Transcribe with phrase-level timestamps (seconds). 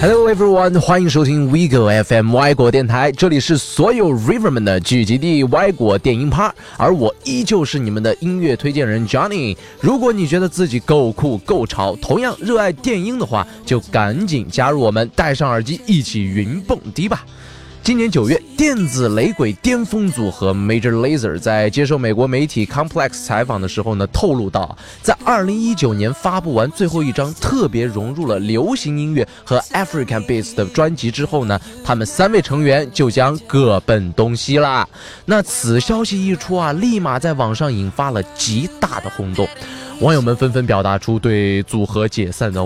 [0.00, 9.54] Hello everyone，欢迎收听 WeGo FM 外国电台，这里是所有 River 们的聚集地，外国电音趴，而我依旧是你们的音乐推荐人 Johnny。
[9.78, 17.22] 如果你觉得自己够酷够潮，同样热爱电音的话，就赶紧加入我们，戴上耳机一起云蹦迪吧。
[17.82, 34.86] 今年九月，电子雷鬼巅峰组合 Major Lazer 在接受美国媒体 Complex 采访的时候呢，透露到，在二零一九年发布完最后一张特别融入了流行音乐和 African Beats 的专辑之后呢，他们三位成员就将各奔东西啦。
[35.24, 39.48] 那此消息一出啊，立马在网上引发了极大的轰动。
[40.00, 42.60] 网友们纷纷表达出对组合解散的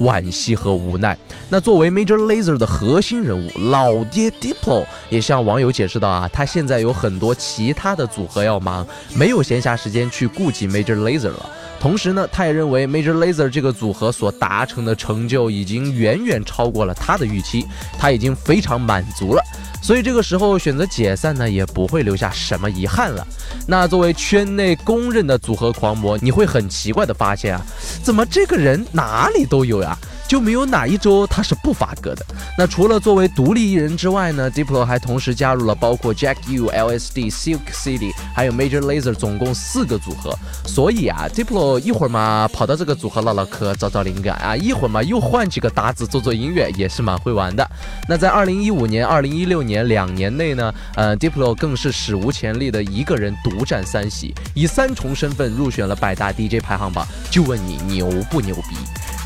[0.00, 1.16] 惋惜和无奈。
[1.48, 11.48] 那作为 Major Lazer 的核心人物，老爹 Diplo 也向网友解释到啊，他现在有很多其他的组合要忙，没有闲暇时间去顾及 Major Lazer 了。
[11.80, 17.64] 同时呢，他也认为 Major Lazer 这个组合所达成的成就已经远远超过了他的预期，
[17.98, 19.42] 他已经非常满足了。
[19.84, 23.26] 所以这个时候选择解散呢，也不会留下什么遗憾了。
[23.68, 27.60] 那作为圈内公认的组合狂魔，你会很奇怪的发现啊，
[28.02, 29.94] 怎么这个人哪里都有呀？
[30.26, 32.24] 就没有哪一周他是不发歌的。
[32.56, 40.36] 那除了作为独立艺人之外呢，Diplo 还同时加入了包括 Jack U、LSD、Silk City 还有 Major Lazer 总共四个组合。
[40.66, 47.68] 所以啊，Diplo 一会儿嘛跑到这个组合唠唠嗑找找灵感啊，一会儿嘛又换几个搭子做做音乐，也是蛮会玩的。
[48.08, 57.06] 那在二零一五年、二零一六年两年内呢，呃，Diplo 更是史无前例的一个人独占三席，以三重身份入选了百大 DJ 排行榜。
[57.30, 58.76] 就问你牛不牛逼？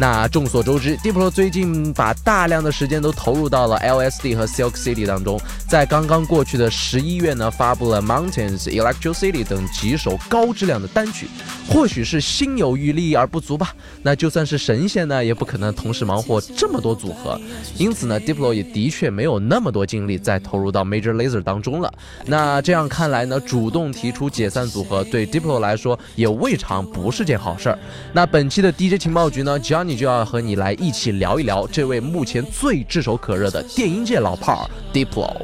[0.00, 5.40] 那众所周知，Diplo 最近把大量的时间都投入到了 LSD 和 Silk City 当中。
[5.66, 11.26] 在刚刚过去的十一月呢，发布了 Mountains、Electro City 等几首高质量的单曲。
[11.68, 13.74] 或许是心有余力而不足吧。
[14.02, 17.38] 那就算是神仙呢，也不可能同时忙活这么多组合。
[17.76, 21.92] 因此呢，Diplo 也的确没有那么多精力再投入到 Major Lazer 当中了。
[22.24, 27.78] 那这样看来呢，主动提出解散组合对 Diplo 来说也未尝不是件好事儿。
[28.12, 29.87] 那本期的 DJ 情报局呢，Johnny。
[29.88, 35.34] 你就要和你来一起聊一聊这位目前最炙手可热的电音界老炮儿 Diplo。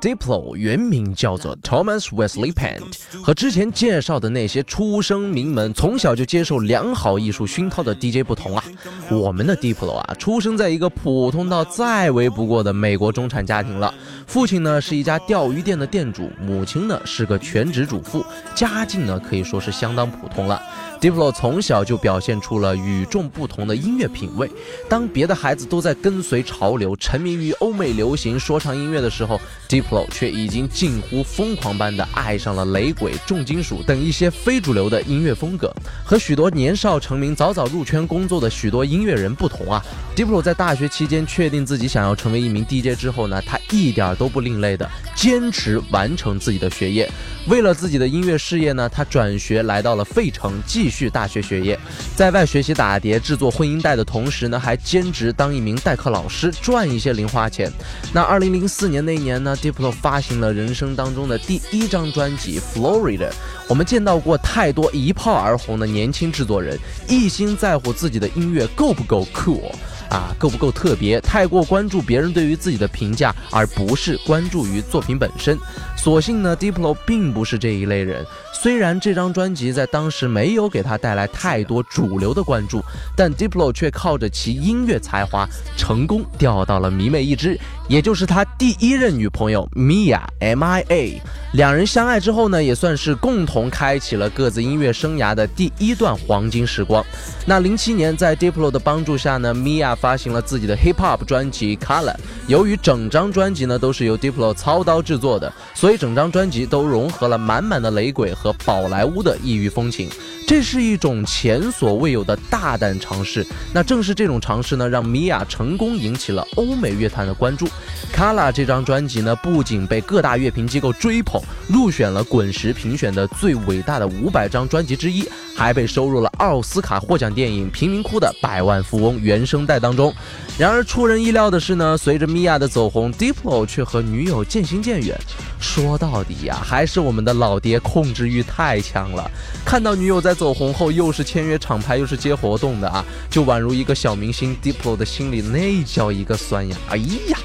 [0.00, 8.64] Diplo 原名叫做 Thomas Wesley Pant，和之前介绍的那些出生名门、从小就接受良好艺术熏陶的 DJ 不同啊，
[9.10, 13.92] 我们的 Diplo 啊，出生在一个普通到再为不过的美国中产家庭了。
[14.26, 20.62] 父亲呢是一家钓鱼店的店主，母亲呢是个全职主妇，家境呢可以说是相当普通了。
[21.00, 24.50] Diplo 从小就表现出了与众不同的音乐品味。
[24.86, 35.74] 当别的孩子都在跟随潮流、沉迷于欧美流行说唱音乐的时候，Diplo 却已经近乎疯狂般的爱上了雷鬼、重金属等一些非主流的音乐风格。
[36.04, 39.82] 和许多年少成名、早早入圈工作的许多音乐人不同啊
[40.14, 44.86] ，Diplo 在大学期间确定自己想要成为一名 DJ 之后呢，他一点都不另类的
[45.16, 47.10] 坚持完成自己的学业。
[47.48, 50.89] 为了自己的音乐事业呢，他转学来到了费城继。
[50.90, 51.78] 续大学学业，
[52.14, 57.72] 在外学习打碟、制作混音带的同时呢，还兼职当一名代课老师，赚一些零花钱。
[58.12, 63.28] 那二零零四年那一年呢，Diplo Diplo 发行了人生当中的第一张专辑《Florida》。
[63.68, 66.76] 我们见到过太多一炮而红的年轻制作人，
[67.08, 69.72] 一心在乎自己的音乐够不够 cool。
[70.10, 71.20] 啊，够不够特别？
[71.20, 75.56] 太过关注别人对于自己的评价，而不是关注于作品本身。
[75.96, 78.26] 所幸呢，Diplo 并不是这一类人。
[78.52, 82.82] 虽然这张专辑在当时没有给他带来太多主流的关注，
[83.16, 87.58] 但 Diplo 却靠着其音乐才华，成功钓到了迷妹一只，
[87.90, 91.20] 也就是他第一任女朋友 Mia M.I.A。
[91.54, 97.04] 两人相爱之后呢，也算是共同开启了各自音乐生涯的第一段黄金时光。
[97.44, 102.14] 那零七年，在 Diplo 的帮助下呢，Mia 发行了自己的 Hip Hop 专辑《Color》。
[102.46, 110.08] 由于整张专辑呢都是由 Diplo 操刀制作的，所以整张专辑都融合了满满的雷鬼和宝莱坞的异域风情。
[110.46, 113.44] 这是一种前所未有的大胆尝试。
[113.72, 117.66] 那正是这种尝试呢，让 Mia 成功引起了欧美乐坛的关注。
[118.14, 130.12] 《Kala》这张专辑呢，不仅被各大乐评机构追捧，入选了滚石评选的最伟大的五百张专辑之一，还被收入了奥斯卡获奖电影《贫民窟的百万富翁》原声带当中。
[130.58, 135.18] 然而出人意料的是呢，随着 Mia 的走红，Diplo 却和女友渐行渐远。
[135.58, 139.30] 说到底呀，还是我们的老爹控制欲太强了。
[139.64, 146.76] 看到女友在走红后，又是签约厂牌，又是接活动的啊，就宛如一个小明星，Diplo 的心里那叫一个酸呀！
[146.90, 147.38] 哎呀，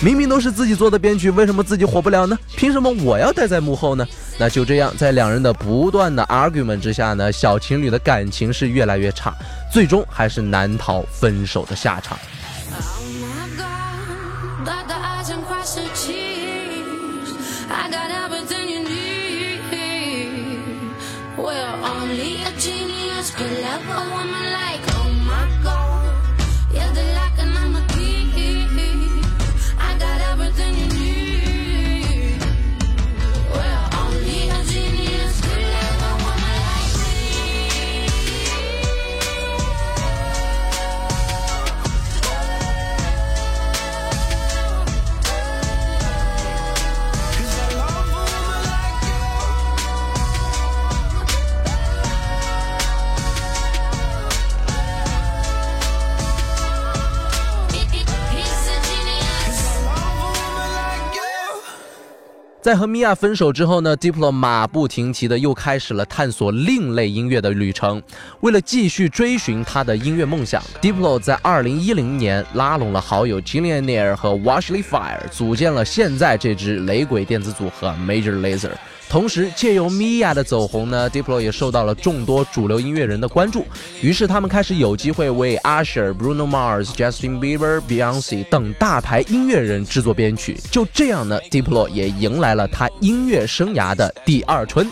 [0.00, 2.38] 明明都是自己做的编曲，为什么自己火不了呢？
[2.56, 4.06] 凭什么我要待在幕后呢？
[4.38, 9.34] 那就这样，在两人的不断的 argument 之下呢，小情侣的感情是越来越差，
[9.72, 12.18] 最终还是难逃分手的下场。
[62.62, 68.00] 在和米娅分手之后呢，Diplo 马不停蹄的又开始了探索另类音乐的旅程。
[68.38, 78.70] 为了继续追寻他的音乐梦想，Diplo 在2010年拉拢了好友 Jillian Nair 和 Washley Fire，组建了现在这支雷鬼电子组合 Major Lazer。
[79.08, 83.66] 同时，借由 Mia 的走红呢，Diplo 也受到了众多主流音乐人的关注。
[84.00, 90.56] 于是，他们开始有机会为 Usher、Bruno Mars、Justin Bieber、Beyonce 等大牌音乐人制作编曲。
[90.70, 94.86] 就这样呢，Diplo 也迎来了他音乐生涯的第二春。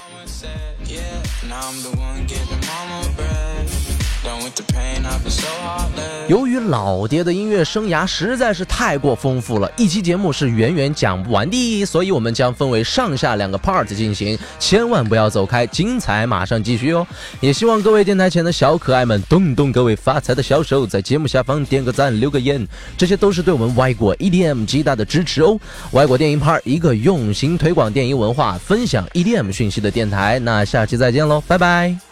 [6.28, 17.06] 由于老爹的音乐生涯实在是太过丰富了，一期节目是远远讲不完的，所以我们将分为上下两个 part 进行，千万不要走开，精彩马上继续哦！
[17.40, 22.66] 也希望各位电台前的小可爱们动动各位发财的小手，在节目下方点个赞、留个言，
[22.98, 25.58] 这些都是对我们外国 EDM 极大的支持哦！
[25.92, 32.09] 外国电影 part 一个用心推广电影文化、分享 EDM 讯息的电台，那下期再见喽，拜拜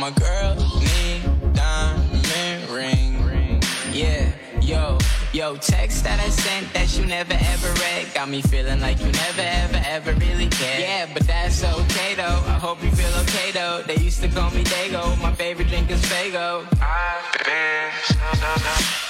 [0.00, 3.60] ！my girl need diamond ring.
[3.92, 4.96] Yeah, yo,
[5.34, 8.06] yo, text that I sent that you never ever read.
[8.14, 10.80] Got me feeling like you never ever ever really cared.
[10.80, 12.42] Yeah, but that's okay though.
[12.46, 13.82] I hope you feel okay though.
[13.86, 15.20] They used to call me Dago.
[15.20, 16.64] My favorite drink is Fago.
[16.80, 19.09] I've been so, so, so.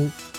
[0.00, 0.37] Oh.